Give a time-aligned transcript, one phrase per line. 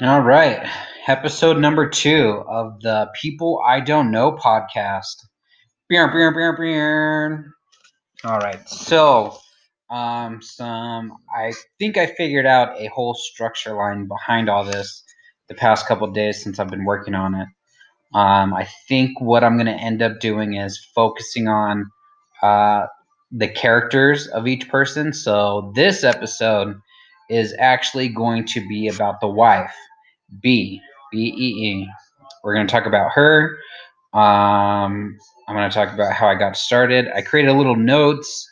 [0.00, 0.64] All right.
[1.08, 5.16] Episode number two of the People I Don't Know podcast.
[8.22, 8.68] All right.
[8.68, 9.36] So,
[9.90, 15.02] um, some, I think I figured out a whole structure line behind all this
[15.48, 17.48] the past couple days since I've been working on it.
[18.14, 21.90] Um, I think what I'm going to end up doing is focusing on
[22.40, 22.86] uh,
[23.32, 25.12] the characters of each person.
[25.12, 26.76] So, this episode
[27.28, 29.74] is actually going to be about the wife
[30.42, 30.80] B
[31.10, 31.88] B E E.
[32.42, 33.58] We're going to talk about her.
[34.14, 35.16] Um,
[35.46, 37.08] I'm going to talk about how I got started.
[37.14, 38.48] I created a little notes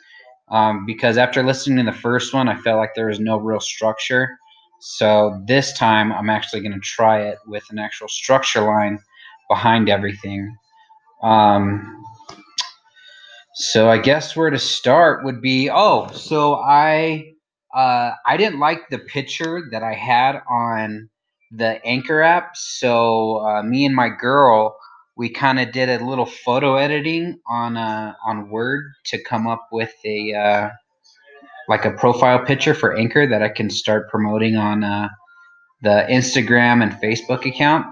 [0.48, 3.60] um, because after listening to the first one, I felt like there was no real
[3.60, 4.38] structure.
[4.80, 8.98] So this time, I'm actually going to try it with an actual structure line
[9.48, 10.54] behind everything.
[11.22, 12.04] Um,
[13.54, 17.32] so I guess where to start would be oh, so I
[17.76, 21.10] uh, I didn't like the picture that I had on
[21.52, 22.56] the Anchor app.
[22.56, 24.78] So uh, me and my girl,
[25.16, 29.68] we kind of did a little photo editing on uh, on Word to come up
[29.70, 30.70] with a uh,
[31.68, 35.10] like a profile picture for Anchor that I can start promoting on uh,
[35.82, 37.86] the Instagram and Facebook account.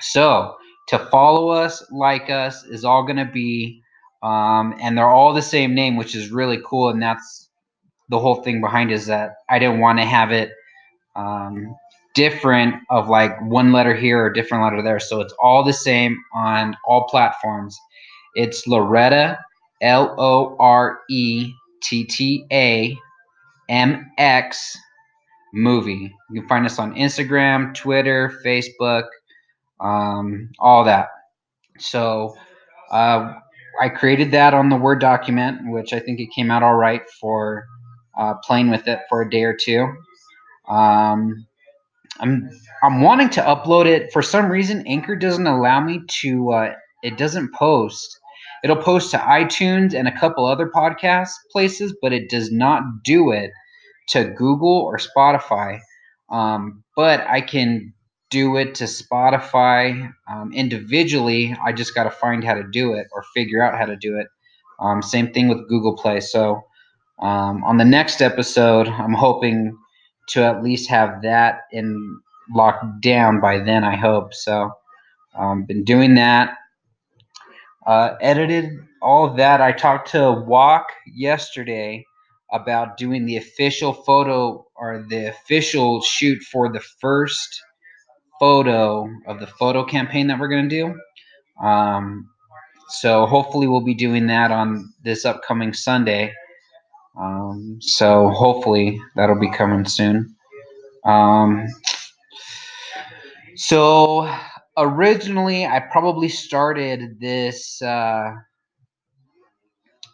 [0.00, 0.56] So
[0.88, 3.80] to follow us, like us, is all going to be,
[4.22, 6.90] um, and they're all the same name, which is really cool.
[6.90, 7.41] And that's
[8.12, 10.52] the whole thing behind is that I didn't want to have it
[11.16, 11.74] um,
[12.14, 15.00] different of like one letter here or different letter there.
[15.00, 17.74] So it's all the same on all platforms.
[18.34, 19.38] It's Loretta,
[19.80, 22.94] L O R E T T A
[23.70, 24.76] M X
[25.54, 26.12] movie.
[26.30, 29.04] You can find us on Instagram, Twitter, Facebook,
[29.80, 31.08] um, all that.
[31.78, 32.36] So
[32.90, 33.32] uh,
[33.80, 37.02] I created that on the Word document, which I think it came out all right
[37.18, 37.64] for
[38.16, 39.86] uh, playing with it for a day or two.
[40.68, 41.46] Um,
[42.20, 42.48] I'm
[42.82, 44.86] I'm wanting to upload it for some reason.
[44.86, 46.52] Anchor doesn't allow me to.
[46.52, 48.18] Uh, it doesn't post.
[48.62, 53.32] It'll post to iTunes and a couple other podcast places, but it does not do
[53.32, 53.50] it
[54.10, 55.80] to Google or Spotify.
[56.30, 57.92] Um, but I can
[58.30, 61.56] do it to Spotify um, individually.
[61.62, 64.16] I just got to find how to do it or figure out how to do
[64.18, 64.28] it.
[64.80, 66.20] Um, same thing with Google Play.
[66.20, 66.62] So
[67.22, 69.78] um, on the next episode, I'm hoping
[70.30, 72.20] to at least have that in
[72.52, 73.84] locked down by then.
[73.84, 74.72] I hope so.
[75.38, 76.56] Um, been doing that.
[77.86, 79.60] Uh, edited all of that.
[79.60, 82.04] I talked to Walk yesterday
[82.52, 87.62] about doing the official photo or the official shoot for the first
[88.38, 91.64] photo of the photo campaign that we're going to do.
[91.64, 92.28] Um,
[92.88, 96.34] so hopefully we'll be doing that on this upcoming Sunday.
[97.18, 100.34] Um, so hopefully that'll be coming soon.
[101.04, 101.66] Um,
[103.56, 104.32] so
[104.76, 108.32] originally, I probably started this uh,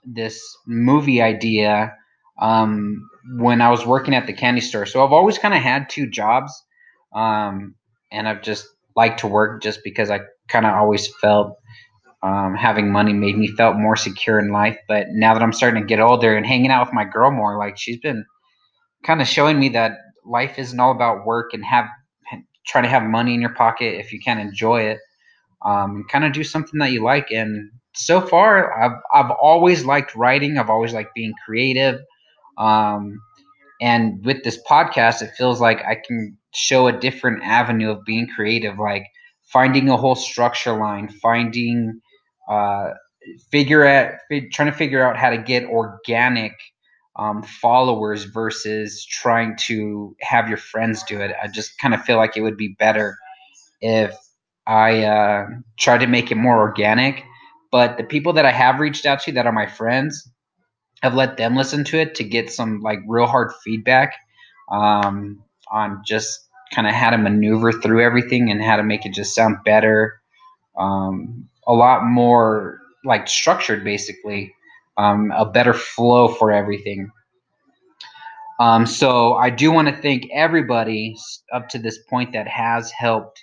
[0.04, 1.94] this movie idea
[2.41, 4.86] um, when I was working at the candy store.
[4.86, 6.53] So I've always kind of had two jobs,
[7.15, 7.75] um,
[8.10, 8.66] and I've just
[8.97, 11.56] liked to work just because I kind of always felt
[12.22, 14.78] um, having money made me felt more secure in life.
[14.88, 17.58] But now that I'm starting to get older and hanging out with my girl more,
[17.58, 18.24] like she's been
[19.04, 19.92] kind of showing me that
[20.24, 21.86] life isn't all about work and have
[22.66, 24.98] try to have money in your pocket if you can enjoy it.
[25.64, 27.32] Um, and kind of do something that you like.
[27.32, 30.56] And so far I've, I've always liked writing.
[30.56, 32.00] I've always liked being creative.
[32.58, 33.18] Um,
[33.80, 38.26] and with this podcast it feels like i can show a different avenue of being
[38.34, 39.04] creative like
[39.52, 42.00] finding a whole structure line finding
[42.48, 42.91] uh,
[43.50, 44.14] figure out
[44.53, 46.53] trying to figure out how to get organic
[47.16, 51.34] um, followers versus trying to have your friends do it.
[51.42, 53.16] I just kind of feel like it would be better
[53.81, 54.14] if
[54.66, 55.47] I uh,
[55.78, 57.25] try to make it more organic.
[57.70, 60.30] But the people that I have reached out to that are my friends,
[61.03, 64.15] have let them listen to it to get some like real hard feedback
[64.70, 66.41] um, on just
[66.74, 70.21] kind of how to maneuver through everything and how to make it just sound better,
[70.77, 74.54] um, a lot more like structured, basically
[74.97, 77.10] um, a better flow for everything.
[78.59, 81.16] Um, so I do want to thank everybody
[81.53, 83.41] up to this point that has helped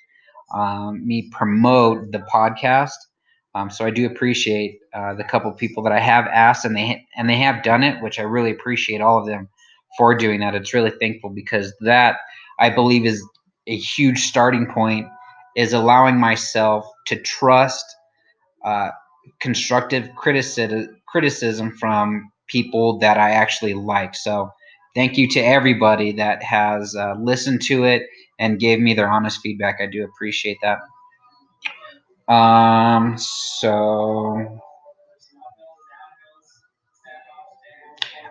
[0.54, 2.98] um, me promote the podcast.
[3.54, 7.08] Um, so I do appreciate uh, the couple people that I have asked, and they
[7.16, 9.48] and they have done it, which I really appreciate all of them
[9.98, 10.56] for doing that.
[10.56, 12.18] It's really thankful because that
[12.60, 13.24] I believe is
[13.68, 15.08] a huge starting point.
[15.56, 17.86] Is allowing myself to trust
[18.66, 18.90] uh,
[19.40, 24.16] constructive criticism criticism from people that I actually like.
[24.16, 24.52] So
[24.96, 28.04] thank you to everybody that has uh, listened to it
[28.40, 29.78] and gave me their honest feedback.
[29.82, 30.80] I do appreciate that.
[32.34, 34.60] Um, so.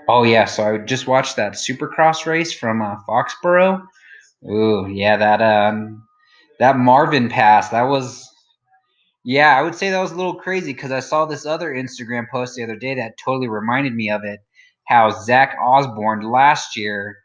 [0.06, 3.82] Oh yeah, so I just watched that Supercross race from uh, Foxborough.
[4.50, 6.06] Ooh, yeah, that um,
[6.58, 8.28] that Marvin pass, that was,
[9.24, 12.28] yeah, I would say that was a little crazy because I saw this other Instagram
[12.30, 14.40] post the other day that totally reminded me of it.
[14.86, 17.16] How Zach Osborne last year,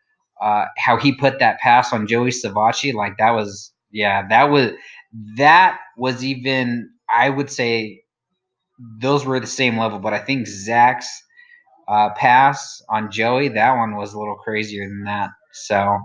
[0.42, 4.72] uh, how he put that pass on Joey Savatgy, like that was, yeah, that was
[5.36, 8.02] that was even, I would say,
[9.02, 11.10] those were the same level, but I think Zach's
[11.90, 15.32] uh, pass on Joey, that one was a little crazier than that.
[15.54, 16.00] So,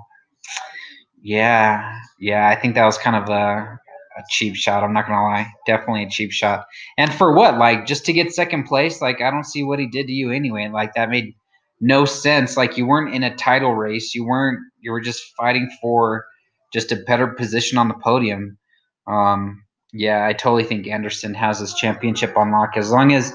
[1.23, 3.79] yeah, yeah, I think that was kind of a,
[4.17, 4.83] a cheap shot.
[4.83, 6.67] I'm not gonna lie, definitely a cheap shot.
[6.99, 7.59] And for what?
[7.59, 9.01] Like just to get second place?
[9.01, 10.69] Like I don't see what he did to you anyway.
[10.69, 11.35] Like that made
[11.81, 12.57] no sense.
[12.57, 14.15] Like you weren't in a title race.
[14.15, 14.61] You weren't.
[14.81, 16.25] You were just fighting for
[16.73, 18.59] just a better position on the podium.
[19.07, 19.63] Um,
[19.93, 23.33] yeah, I totally think Anderson has his championship on lock as long as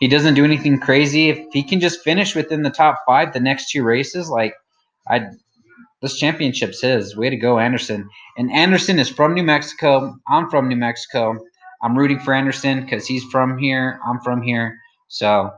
[0.00, 1.28] he doesn't do anything crazy.
[1.28, 4.54] If he can just finish within the top five the next two races, like
[5.08, 5.26] I
[6.02, 7.16] this championship's his.
[7.16, 8.08] Way to go, Anderson.
[8.36, 10.16] And Anderson is from New Mexico.
[10.28, 11.36] I'm from New Mexico.
[11.82, 14.00] I'm rooting for Anderson because he's from here.
[14.06, 14.78] I'm from here.
[15.08, 15.50] So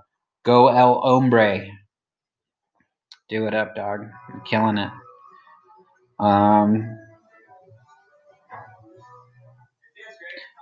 [0.45, 1.67] go El Hombre.
[3.29, 4.01] Do it up, dog.
[4.29, 4.91] You're killing it.
[6.19, 6.99] Um,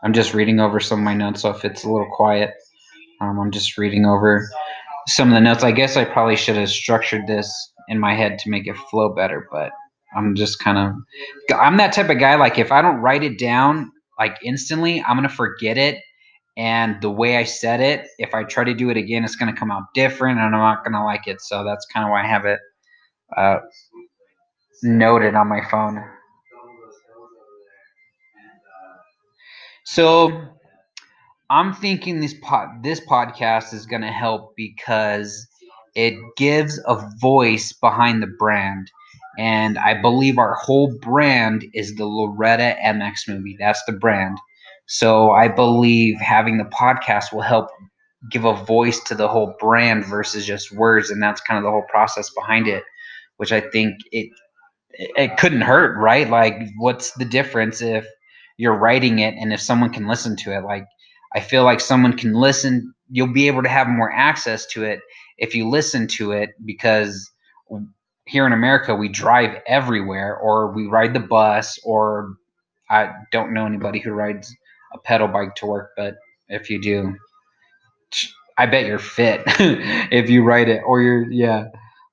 [0.02, 2.54] I'm just reading over some of my notes, so if it's a little quiet,
[3.20, 4.48] um, I'm just reading over
[5.08, 5.62] some of the notes.
[5.62, 9.10] I guess I probably should have structured this in my head to make it flow
[9.14, 9.72] better, but
[10.16, 10.94] I'm just kind of
[11.58, 15.16] I'm that type of guy like if I don't write it down like instantly, I'm
[15.28, 16.00] to forget it
[16.56, 19.58] and the way I said it, if I try to do it again, it's to
[19.58, 21.40] come out different and I'm not to like it.
[21.40, 22.58] So that's kind of why I have it
[23.36, 23.58] uh,
[24.82, 26.04] noted on my phone.
[29.84, 30.42] So
[31.48, 35.48] I'm thinking this pod this podcast is going to help because
[35.94, 38.90] it gives a voice behind the brand.
[39.38, 43.56] And I believe our whole brand is the Loretta MX movie.
[43.58, 44.38] That's the brand.
[44.86, 47.68] So I believe having the podcast will help
[48.30, 51.10] give a voice to the whole brand versus just words.
[51.10, 52.82] And that's kind of the whole process behind it,
[53.36, 54.30] which I think it
[54.92, 56.28] it couldn't hurt, right?
[56.28, 58.06] Like what's the difference if
[58.58, 60.64] you're writing it and if someone can listen to it?
[60.64, 60.84] Like
[61.34, 65.00] I feel like someone can listen, you'll be able to have more access to it
[65.40, 67.28] if you listen to it because
[68.26, 72.34] here in America we drive everywhere or we ride the bus or
[72.88, 74.54] I don't know anybody who rides
[74.92, 76.14] a pedal bike to work, but
[76.48, 77.16] if you do,
[78.58, 81.64] I bet you're fit if you ride it or you're yeah.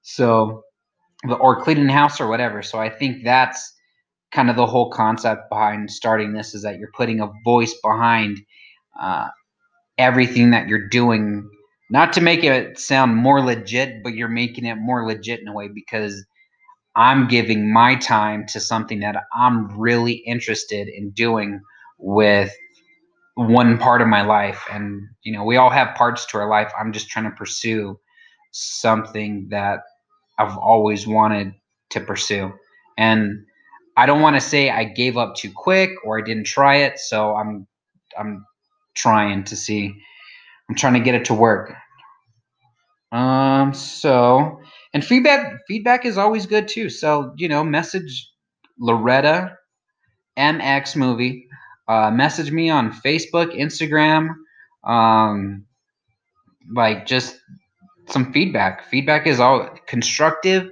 [0.01, 0.63] So
[1.29, 2.63] or cleaning house or whatever.
[2.63, 3.74] So I think that's
[4.31, 8.39] kind of the whole concept behind starting this is that you're putting a voice behind
[9.01, 9.29] uh,
[9.97, 11.50] everything that you're doing,
[11.89, 15.54] not to make it sound more legit, but you're making it more legit in a
[15.54, 16.25] way because
[16.95, 21.62] I'm giving my time to something that I'm really interested in doing
[22.00, 22.54] with
[23.36, 24.63] one part of my life.
[24.72, 26.72] And, you know, we all have parts to our life.
[26.78, 28.00] I'm just trying to pursue
[28.51, 29.81] something that
[30.39, 31.54] I've always wanted
[31.92, 32.51] to pursue.
[32.98, 33.45] And
[33.95, 37.00] I don't want to say I gave up too quick or I didn't try it.
[37.00, 37.67] So I'm,
[38.17, 38.44] I'm
[38.96, 39.94] trying to see.
[40.69, 41.74] I'm trying to get it to work.
[43.12, 43.74] Um.
[43.74, 44.59] So,
[44.93, 46.89] and feedback feedback is always good too.
[46.89, 48.29] So you know, message
[48.79, 49.57] Loretta
[50.38, 51.47] MX movie.
[51.88, 54.29] Uh, message me on Facebook, Instagram.
[54.83, 55.65] Um,
[56.74, 57.39] like just
[58.09, 58.89] some feedback.
[58.89, 60.69] Feedback is all constructive,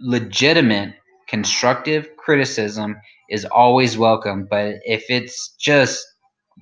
[0.00, 0.94] legitimate,
[1.28, 2.96] constructive criticism
[3.30, 4.46] is always welcome.
[4.48, 6.04] But if it's just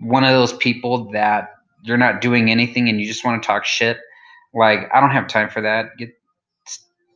[0.01, 1.49] one of those people that
[1.87, 3.99] you're not doing anything and you just want to talk shit,
[4.55, 5.97] like I don't have time for that.
[5.99, 6.11] Get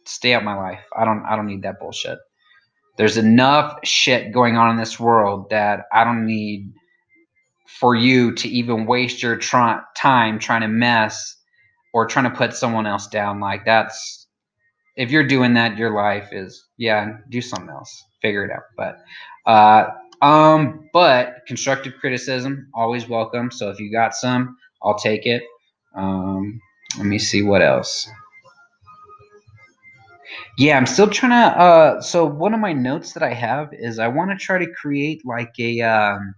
[0.04, 0.80] stay out my life.
[0.96, 2.18] I don't I don't need that bullshit.
[2.96, 6.72] There's enough shit going on in this world that I don't need
[7.78, 11.36] for you to even waste your time trying to mess
[11.94, 13.40] or trying to put someone else down.
[13.40, 14.26] Like that's
[14.96, 17.16] if you're doing that, your life is yeah.
[17.30, 18.04] Do something else.
[18.20, 18.64] Figure it out.
[18.76, 18.98] But
[19.50, 19.90] uh,
[20.22, 23.50] um, but constructive criticism always welcome.
[23.50, 25.42] So if you got some, I'll take it.
[25.94, 26.60] Um,
[26.98, 28.08] let me see what else.
[30.58, 31.60] Yeah, I'm still trying to.
[31.60, 34.72] Uh, so one of my notes that I have is I want to try to
[34.80, 36.34] create like a um,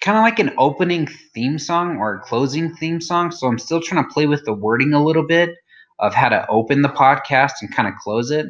[0.00, 3.30] kind of like an opening theme song or a closing theme song.
[3.32, 5.50] So I'm still trying to play with the wording a little bit.
[5.98, 8.46] of how to open the podcast and kind of close it.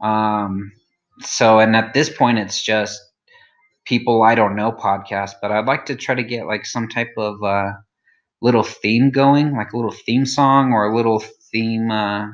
[0.00, 0.72] Um,
[1.20, 3.00] so, and at this point, it's just
[3.84, 7.12] people I don't know podcast, but I'd like to try to get like some type
[7.16, 7.72] of uh,
[8.40, 11.22] little theme going, like a little theme song or a little
[11.52, 11.90] theme.
[11.90, 12.26] Uh,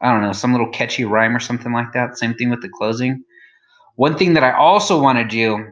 [0.00, 2.16] I don't know, some little catchy rhyme or something like that.
[2.18, 3.24] Same thing with the closing.
[3.96, 5.64] One thing that I also want to do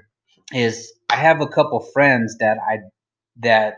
[0.53, 2.79] is I have a couple friends that I
[3.39, 3.77] that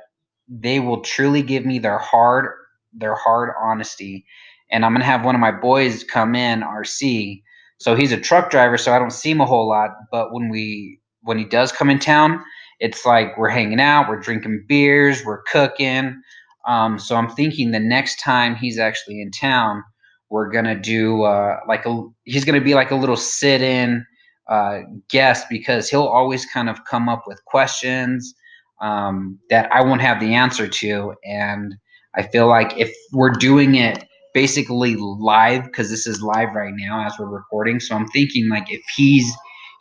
[0.48, 2.50] they will truly give me their hard
[2.94, 4.24] their hard honesty.
[4.70, 7.42] And I'm gonna have one of my boys come in, RC.
[7.78, 9.90] So he's a truck driver, so I don't see him a whole lot.
[10.10, 12.42] But when we when he does come in town,
[12.80, 16.20] it's like we're hanging out, we're drinking beers, we're cooking.
[16.66, 19.82] Um, so I'm thinking the next time he's actually in town,
[20.30, 24.04] we're gonna do uh, like a he's gonna be like a little sit-in
[24.48, 28.34] uh, guest because he'll always kind of come up with questions
[28.80, 31.74] um, that I won't have the answer to, and
[32.16, 34.04] I feel like if we're doing it
[34.38, 38.70] basically live because this is live right now as we're recording, so I'm thinking like
[38.70, 39.28] if he's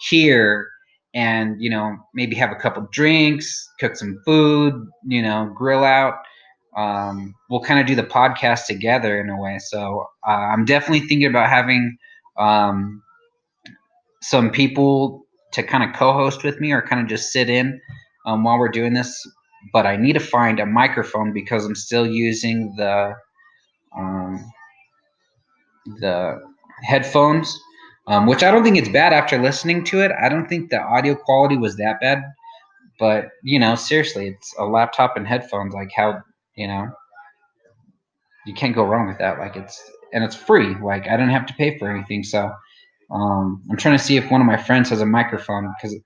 [0.10, 0.68] here
[1.14, 3.48] and you know maybe have a couple drinks,
[3.80, 4.74] cook some food,
[5.06, 6.16] you know, grill out.
[6.76, 9.60] Um, we'll kind of do the podcast together in a way.
[9.60, 11.96] So uh, I'm definitely thinking about having
[12.40, 13.04] um,
[14.24, 15.22] some people
[15.54, 17.80] to kind of co-host with me or kind of just sit in
[18.26, 19.24] um, while we're doing this.
[19.72, 23.14] But I need to find a microphone because I'm still using the
[23.98, 24.51] um,
[26.00, 26.39] the
[26.84, 27.60] headphones
[28.08, 30.12] um, which I don't think it's bad after listening to it.
[30.20, 32.24] I don't think the audio quality was that bad,
[33.00, 35.74] but you know, seriously, it's a laptop and headphones.
[35.74, 36.22] Like how
[36.56, 36.89] you know,
[38.46, 39.39] you can't go wrong with that.
[39.39, 39.82] Like it's
[40.13, 40.75] and it's free.
[40.82, 42.24] Like I don't have to pay for anything.
[42.24, 42.50] So
[43.12, 45.98] um, I'm trying to see if one of my friends has a microphone because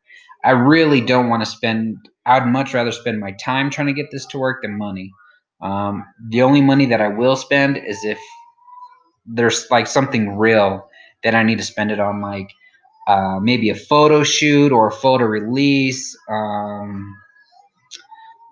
[0.43, 1.97] I really don't want to spend.
[2.25, 5.11] I'd much rather spend my time trying to get this to work than money.
[5.61, 8.19] Um, the only money that I will spend is if
[9.25, 10.89] there's like something real
[11.23, 12.49] that I need to spend it on, like
[13.07, 17.15] uh, maybe a photo shoot or a photo release, um,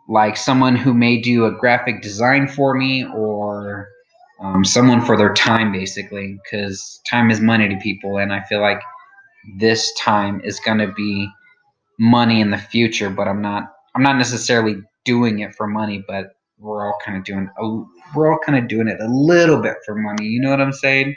[0.08, 3.90] like someone who may do a graphic design for me or
[4.42, 8.62] um, someone for their time, basically, because time is money to people, and I feel
[8.62, 8.82] like
[9.58, 11.30] this time is going to be
[12.00, 13.64] money in the future, but I'm not.
[13.96, 17.50] I'm not necessarily doing it for money, but we're all kind of doing.
[17.58, 17.84] A,
[18.16, 20.26] we're all kind of doing it a little bit for money.
[20.26, 21.16] You know what I'm saying?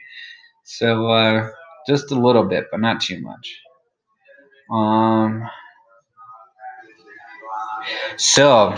[0.65, 1.51] So uh,
[1.87, 3.61] just a little bit, but not too much.
[4.71, 5.43] Um,
[8.17, 8.75] so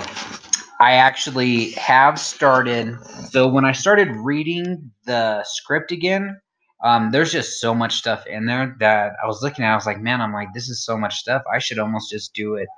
[0.80, 2.96] I actually have started.
[3.30, 6.40] So when I started reading the script again,
[6.82, 9.72] um, there's just so much stuff in there that I was looking at.
[9.72, 11.42] I was like, man, I'm like, this is so much stuff.
[11.52, 12.68] I should almost just do it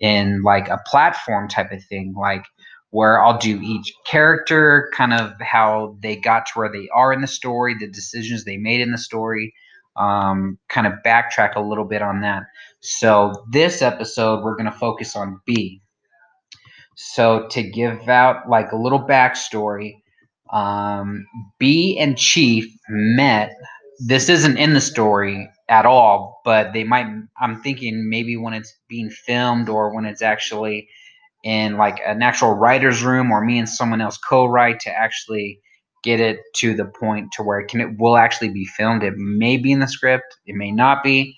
[0.00, 2.14] in like a platform type of thing.
[2.18, 2.44] Like
[2.92, 7.22] where I'll do each character, kind of how they got to where they are in
[7.22, 9.54] the story, the decisions they made in the story,
[9.96, 12.42] um, kind of backtrack a little bit on that.
[12.80, 15.80] So, this episode, we're going to focus on B.
[16.94, 19.94] So, to give out like a little backstory,
[20.52, 21.24] um,
[21.58, 23.52] B and Chief met.
[24.00, 27.06] This isn't in the story at all, but they might.
[27.40, 30.88] I'm thinking maybe when it's being filmed or when it's actually
[31.42, 35.58] in like an actual writer's room or me and someone else co-write to actually
[36.04, 39.02] get it to the point to where it can it will actually be filmed.
[39.02, 41.36] It may be in the script, it may not be.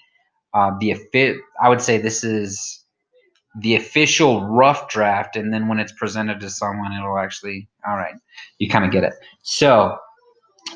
[0.53, 0.95] Uh, the
[1.61, 2.85] I would say this is
[3.61, 8.15] the official rough draft, and then when it's presented to someone, it'll actually all right.
[8.59, 9.15] You kind of get it.
[9.43, 9.97] So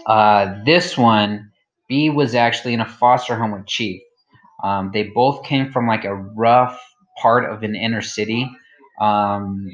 [0.06, 1.50] uh, this one,
[1.88, 4.00] B was actually in a foster home with Chief.
[4.62, 6.80] Um, they both came from like a rough
[7.20, 8.50] part of an inner city.
[9.00, 9.68] Um,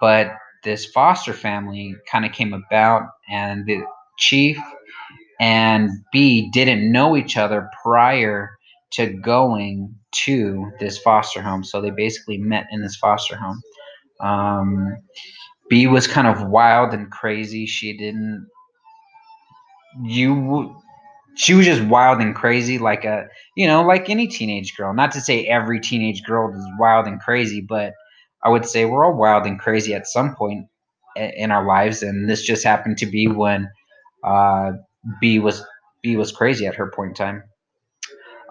[0.00, 0.32] but
[0.64, 3.82] this foster family kind of came about, and the
[4.18, 4.58] chief
[5.40, 8.56] and B didn't know each other prior
[8.92, 11.64] to going to this foster home.
[11.64, 13.60] So they basically met in this foster home.
[14.20, 14.96] Um,
[15.68, 17.66] B was kind of wild and crazy.
[17.66, 18.46] She didn't.
[20.02, 20.76] You
[21.36, 25.12] she was just wild and crazy like a you know like any teenage girl not
[25.12, 27.92] to say every teenage girl is wild and crazy but
[28.44, 30.66] I would say we're all wild and crazy at some point
[31.16, 33.70] in our lives, and this just happened to be when
[34.24, 34.72] uh,
[35.20, 35.64] B was
[36.02, 37.42] B was crazy at her point in time.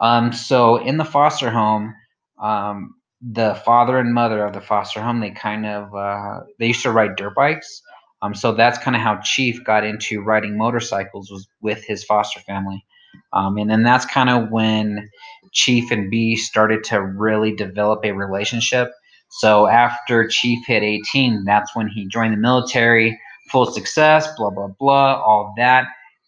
[0.02, 1.94] Um, so in the foster home,
[2.42, 6.84] um, the father and mother of the foster home they kind of uh, they used
[6.84, 7.82] to ride dirt bikes.
[8.22, 12.40] Um, so that's kind of how Chief got into riding motorcycles was with his foster
[12.42, 12.86] family.
[13.34, 15.10] Um, and then that's kind of when
[15.52, 18.92] Chief and B started to really develop a relationship.
[19.40, 23.20] So after Chief hit 18, that's when he joined the military,
[23.52, 25.88] full success, blah, blah, blah, all that.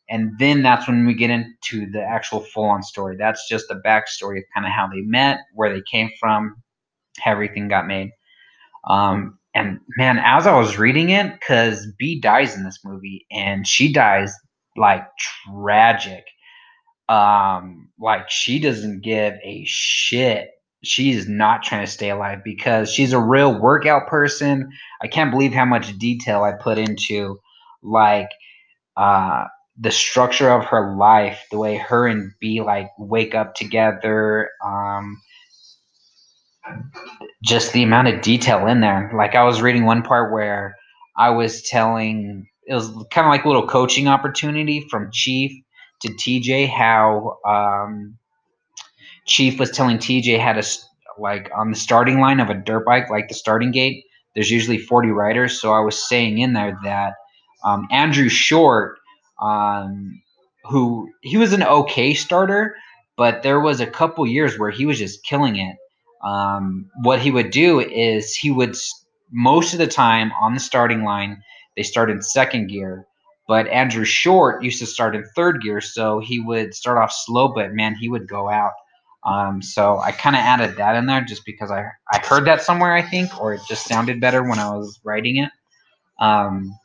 [0.10, 3.16] And then that's when we get into the actual full on story.
[3.16, 6.56] That's just the backstory of kind of how they met, where they came from,
[7.20, 8.10] how everything got made.
[8.90, 13.68] Um, and man, as I was reading it, because B dies in this movie, and
[13.68, 14.34] she dies
[14.76, 15.06] like
[15.46, 16.26] tragic.
[17.08, 20.50] Um, like she doesn't give a shit.
[20.86, 24.70] She's not trying to stay alive because she's a real workout person.
[25.02, 27.40] I can't believe how much detail I put into
[27.84, 28.30] like
[28.98, 29.46] uh
[29.78, 35.22] the structure of her life, the way her and B like wake up together, um,
[37.44, 39.12] just the amount of detail in there.
[39.18, 40.76] Like I was reading one part where
[41.18, 45.52] I was telling it was kind of like a little coaching opportunity from Chief
[46.02, 48.18] to TJ how um,
[49.26, 50.64] Chief was telling TJ how to
[51.18, 54.04] like on the starting line of a dirt bike, like the starting gate.
[54.34, 57.14] There's usually 40 riders, so I was saying in there that
[57.64, 58.98] um, Andrew Short,
[59.42, 60.22] um,
[60.66, 62.76] who he was an okay starter,
[63.18, 65.78] but there was a couple years where he was just killing it.
[66.24, 68.76] Um, what he would do is he would
[69.32, 71.42] most of the time on the starting line
[71.76, 73.06] they start in second gear
[73.48, 75.82] but andrew short used to start in third gear.
[75.82, 78.72] So he would start off slow but man he would go out
[79.26, 82.62] um, so i kind of added that in there just because I, I heard that
[82.62, 85.50] somewhere i think or it just sounded better when i was writing it.
[86.20, 86.78] Um,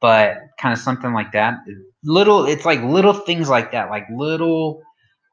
[0.00, 1.58] but kind of something like that.
[2.04, 4.82] Little it's like little things like that like little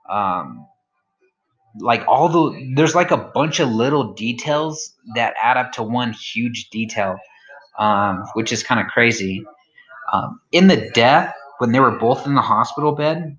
[0.10, 0.66] um,
[1.80, 6.14] like all the there's like a bunch of little details that add up to one
[6.14, 7.18] huge detail
[7.78, 9.46] um, which is kind of crazy.
[10.14, 13.38] Um, in the death when they were both in the hospital bed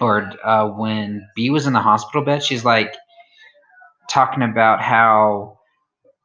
[0.00, 2.94] or uh, when b was in the hospital bed she's like
[4.08, 5.58] talking about how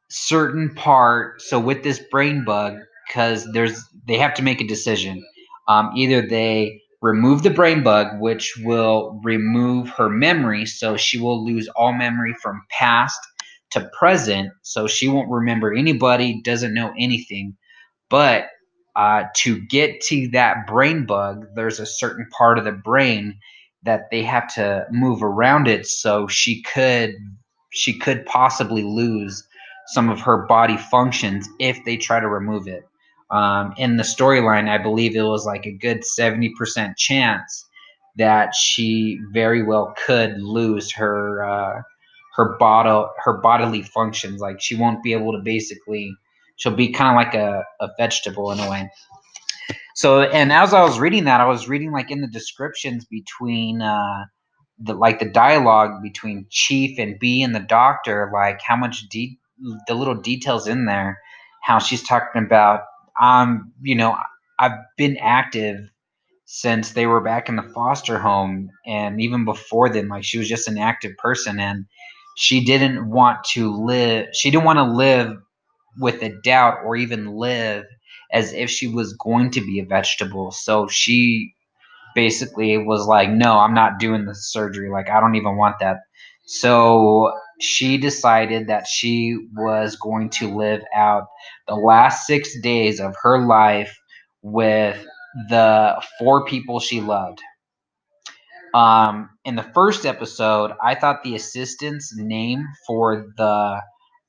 [0.10, 5.24] certain part so with this brain bug because there's they have to make a decision
[5.68, 10.66] um, either they remove the brain bug, which will remove her memory.
[10.66, 13.20] So she will lose all memory from past
[13.72, 14.50] to present.
[14.64, 17.56] So she won't remember anybody, doesn't know anything.
[18.10, 18.48] But
[18.96, 23.38] uh, to get to that brain bug, there's a certain part of the brain
[23.88, 25.88] that they have to move around it.
[25.88, 27.16] So she could
[27.72, 29.44] she could possibly lose
[29.88, 32.84] some of her body functions if they try to remove it
[33.30, 37.66] um, in the storyline, I believe it was like a good 70% chance
[38.16, 41.82] that she very well could lose her uh,
[42.36, 44.42] her body her bodily functions.
[44.42, 46.16] Like she won't be able to basically
[46.56, 48.90] she'll be kind of like a, a vegetable in a way.
[49.98, 53.82] So and as I was reading that, I was reading like in the descriptions between
[53.82, 54.26] uh,
[54.80, 59.40] the like the dialogue between Chief and B and the doctor, like how much de-
[59.88, 61.20] the little details in there,
[61.64, 62.82] how she's talking about
[63.22, 64.16] um, you know,
[64.60, 65.80] I've been active
[66.46, 70.50] since they were back in the foster home and even before then like she was
[70.50, 71.86] just an active person and
[72.38, 75.34] she didn't want to live she didn't want to live
[76.00, 77.86] with a doubt or even live
[78.32, 81.54] as if she was going to be a vegetable so she
[82.16, 85.98] basically was like no i'm not doing the surgery like i don't even want that
[86.46, 91.28] so she decided that she was going to live out
[91.68, 93.98] the last six days of her life
[94.42, 95.06] with
[95.50, 97.40] the four people she loved.
[98.74, 103.82] Um, in the first episode, I thought the assistant's name for the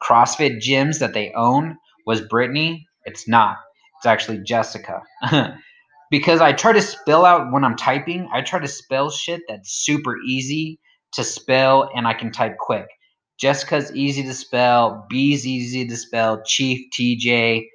[0.03, 2.87] CrossFit gyms that they own was Brittany.
[3.05, 3.59] It's not.
[3.99, 5.03] It's actually Jessica.
[6.11, 9.71] because I try to spell out when I'm typing, I try to spell shit that's
[9.73, 10.79] super easy
[11.13, 12.87] to spell and I can type quick.
[13.39, 15.07] Jessica's easy to spell.
[15.09, 16.43] B's easy to spell.
[16.45, 17.67] Chief, TJ,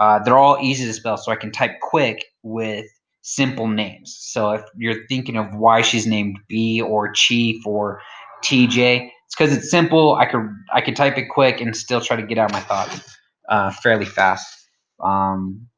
[0.00, 2.86] uh, they're all easy to spell, so I can type quick with
[3.22, 4.16] simple names.
[4.18, 8.00] So if you're thinking of why she's named B or Chief or
[8.42, 10.16] TJ, it's because it's simple.
[10.16, 13.16] I could I could type it quick and still try to get out my thoughts
[13.48, 14.68] uh, fairly fast.
[15.02, 15.68] Um,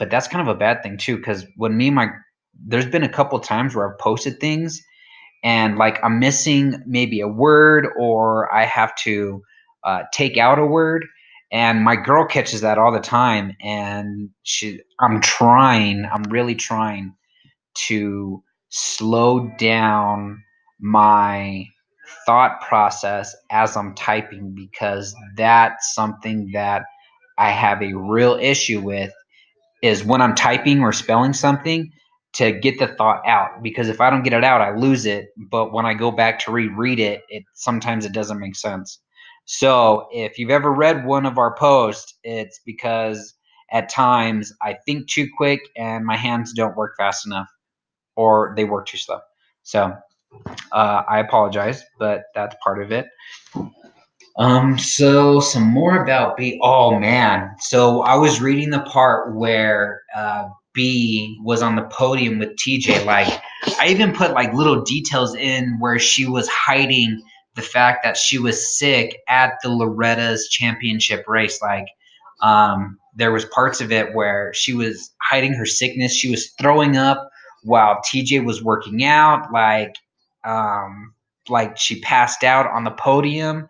[0.00, 2.08] but that's kind of a bad thing too, because when me and my
[2.66, 4.82] there's been a couple times where I've posted things
[5.44, 9.42] and like I'm missing maybe a word or I have to
[9.84, 11.06] uh, take out a word.
[11.52, 17.14] And my girl catches that all the time, and she, I'm trying, I'm really trying
[17.88, 20.42] to slow down
[20.80, 21.66] my
[22.26, 26.84] thought process as I'm typing because that's something that
[27.38, 29.12] I have a real issue with
[29.82, 31.90] is when I'm typing or spelling something,
[32.32, 35.30] to get the thought out because if I don't get it out, I lose it.
[35.36, 39.00] But when I go back to reread it, it sometimes it doesn't make sense.
[39.46, 43.34] So if you've ever read one of our posts, it's because
[43.72, 47.48] at times I think too quick and my hands don't work fast enough
[48.14, 49.18] or they work too slow.
[49.64, 49.96] So
[50.70, 53.06] uh, I apologize, but that's part of it.
[54.36, 56.58] Um, so some more about B.
[56.62, 62.38] Oh man, so I was reading the part where uh, B was on the podium
[62.38, 63.04] with TJ.
[63.04, 63.42] Like,
[63.78, 67.22] I even put like little details in where she was hiding
[67.56, 71.60] the fact that she was sick at the Loretta's championship race.
[71.60, 71.86] Like,
[72.40, 76.14] um, there was parts of it where she was hiding her sickness.
[76.14, 77.30] She was throwing up
[77.64, 79.52] while TJ was working out.
[79.52, 79.96] Like,
[80.44, 81.14] um,
[81.48, 83.68] like she passed out on the podium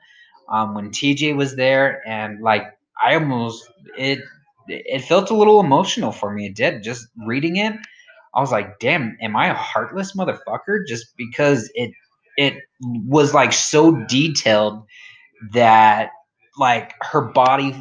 [0.50, 2.64] um, when TJ was there, and like
[3.02, 4.20] I almost it
[4.68, 6.46] it felt a little emotional for me.
[6.46, 7.74] It did just reading it.
[8.34, 10.86] I was like, damn, am I a heartless motherfucker?
[10.88, 11.92] Just because it
[12.36, 14.82] it was like so detailed
[15.52, 16.10] that
[16.58, 17.74] like her body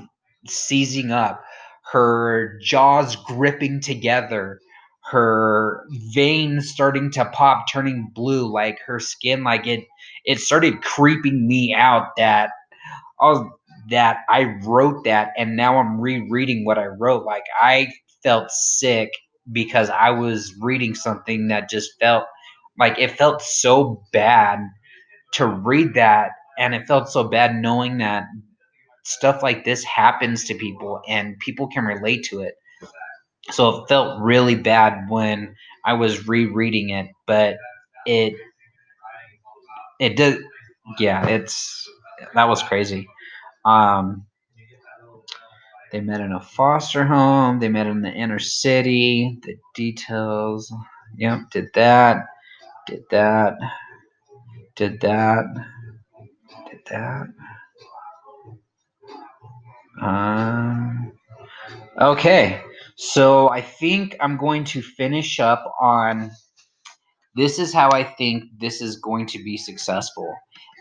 [0.47, 1.43] seizing up,
[1.91, 4.59] her jaws gripping together,
[5.11, 9.85] her veins starting to pop, turning blue, like her skin, like it
[10.25, 12.51] it started creeping me out that
[13.21, 13.51] oh
[13.89, 17.25] that I wrote that and now I'm rereading what I wrote.
[17.25, 17.89] Like I
[18.23, 19.11] felt sick
[19.51, 22.25] because I was reading something that just felt
[22.77, 24.59] like it felt so bad
[25.33, 28.25] to read that and it felt so bad knowing that
[29.05, 32.55] stuff like this happens to people and people can relate to it.
[33.51, 35.55] So it felt really bad when
[35.85, 37.57] I was rereading it, but
[38.05, 38.35] it
[39.99, 40.39] it did
[40.99, 41.89] yeah, it's
[42.33, 43.07] that was crazy.
[43.65, 44.25] Um,
[45.91, 47.59] they met in a foster home.
[47.59, 49.39] They met in the inner city.
[49.43, 50.71] The details.
[51.17, 52.25] Yep, did that.
[52.87, 53.57] Did that.
[54.75, 55.45] Did that.
[56.69, 57.27] Did that.
[60.01, 61.11] Um,
[61.99, 62.61] okay,
[62.95, 66.31] so I think I'm going to finish up on.
[67.35, 70.33] This is how I think this is going to be successful.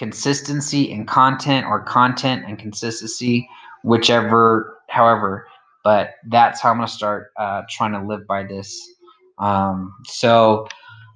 [0.00, 3.46] consistency and content or content and consistency,
[3.84, 5.46] whichever, however.
[5.84, 8.80] But that's how I'm going to start uh, trying to live by this.
[9.38, 10.66] Um, so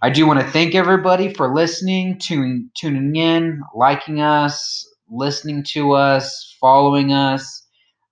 [0.03, 5.93] I do want to thank everybody for listening, tuning, tuning in, liking us, listening to
[5.93, 7.63] us, following us.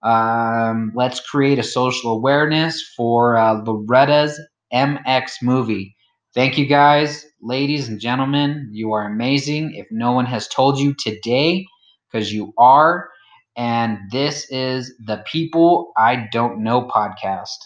[0.02, 4.40] Um, let's create a social awareness for uh, Loretta's
[4.72, 5.94] MX movie.
[6.34, 8.70] Thank you guys, ladies and gentlemen.
[8.72, 9.74] You are amazing.
[9.74, 11.66] If no one has told you today,
[12.10, 13.10] because you are.
[13.56, 17.56] And this is the People I Don't Know podcast.